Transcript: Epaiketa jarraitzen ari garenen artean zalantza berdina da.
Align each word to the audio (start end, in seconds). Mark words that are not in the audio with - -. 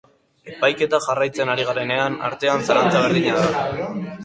Epaiketa 0.53 0.99
jarraitzen 1.07 1.51
ari 1.57 1.67
garenen 1.69 2.17
artean 2.31 2.67
zalantza 2.71 3.05
berdina 3.07 3.47
da. 3.47 3.89